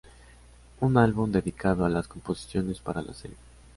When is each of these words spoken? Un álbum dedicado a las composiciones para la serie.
Un 0.79 0.97
álbum 0.97 1.31
dedicado 1.31 1.85
a 1.85 1.89
las 1.89 2.07
composiciones 2.07 2.79
para 2.79 3.03
la 3.03 3.13
serie. 3.13 3.37